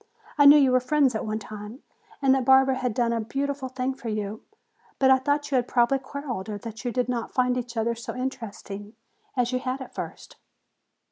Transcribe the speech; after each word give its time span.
I 0.35 0.47
knew 0.47 0.57
you 0.57 0.71
were 0.71 0.79
friends 0.79 1.13
at 1.13 1.27
one 1.27 1.37
time 1.37 1.83
and 2.23 2.33
that 2.33 2.43
Barbara 2.43 2.73
had 2.77 2.95
done 2.95 3.13
a 3.13 3.21
beautiful 3.21 3.69
thing 3.69 3.93
for 3.93 4.09
you. 4.09 4.41
But 4.97 5.11
I 5.11 5.19
thought 5.19 5.51
you 5.51 5.57
had 5.57 5.67
probably 5.67 5.99
quarreled, 5.99 6.49
or 6.49 6.57
that 6.57 6.83
you 6.83 6.91
did 6.91 7.07
not 7.07 7.35
find 7.35 7.55
each 7.55 7.77
other 7.77 7.93
so 7.93 8.15
interesting 8.15 8.95
as 9.37 9.51
you 9.51 9.59
had 9.59 9.79
at 9.79 9.93
first." 9.93 10.37